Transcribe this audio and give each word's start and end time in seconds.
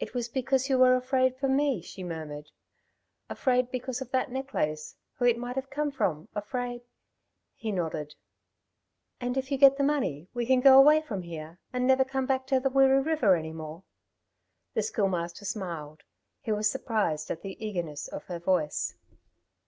"It 0.00 0.12
was 0.12 0.28
because 0.28 0.68
you 0.68 0.76
were 0.76 0.96
afraid 0.96 1.36
for 1.36 1.46
me," 1.48 1.80
she 1.80 2.02
murmured. 2.02 2.50
"Afraid 3.30 3.70
because 3.70 4.00
of 4.00 4.10
that 4.10 4.28
necklace, 4.32 4.96
who 5.14 5.24
it 5.24 5.38
might 5.38 5.54
have 5.54 5.70
come 5.70 5.92
from, 5.92 6.26
afraid" 6.34 6.82
He 7.54 7.70
nodded. 7.70 8.16
"And 9.20 9.36
if 9.36 9.52
you 9.52 9.56
get 9.56 9.76
the 9.76 9.84
money 9.84 10.26
we 10.34 10.46
can 10.46 10.58
go 10.60 10.76
away 10.76 11.00
from 11.00 11.22
here 11.22 11.60
and 11.72 11.86
never 11.86 12.04
come 12.04 12.26
back 12.26 12.48
to 12.48 12.58
the 12.58 12.70
Wirree 12.70 13.04
River 13.06 13.36
any 13.36 13.52
more?" 13.52 13.84
The 14.74 14.82
Schoolmaster 14.82 15.44
smiled. 15.44 16.02
He 16.40 16.50
was 16.50 16.68
surprised 16.68 17.30
at 17.30 17.42
the 17.42 17.56
eagerness 17.64 18.08
of 18.08 18.24
her 18.24 18.40
voice. 18.40 18.96